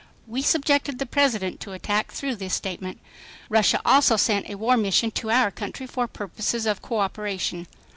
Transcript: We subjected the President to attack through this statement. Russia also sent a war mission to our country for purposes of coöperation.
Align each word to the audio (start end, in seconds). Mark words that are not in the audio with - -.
We 0.25 0.41
subjected 0.41 0.97
the 0.97 1.05
President 1.05 1.59
to 1.59 1.73
attack 1.73 2.11
through 2.11 2.37
this 2.37 2.55
statement. 2.55 2.99
Russia 3.49 3.79
also 3.85 4.17
sent 4.17 4.49
a 4.49 4.55
war 4.57 4.75
mission 4.75 5.11
to 5.11 5.29
our 5.29 5.51
country 5.51 5.85
for 5.85 6.07
purposes 6.07 6.65
of 6.65 6.81
coöperation. 6.81 7.67